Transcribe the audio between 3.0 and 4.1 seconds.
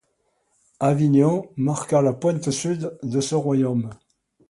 de ce royaume.